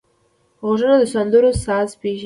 [0.65, 2.19] غوږونه د سندرو ساز پېژني